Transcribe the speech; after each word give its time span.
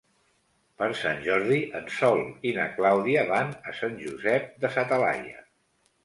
Per 0.81 0.85
Sant 0.99 1.19
Jordi 1.25 1.57
en 1.79 1.91
Sol 1.97 2.21
i 2.51 2.53
na 2.55 2.65
Clàudia 2.77 3.25
van 3.31 3.51
a 3.73 3.75
Sant 3.81 3.93
Josep 4.05 4.49
de 4.65 4.73
sa 4.77 4.87
Talaia. 4.93 5.45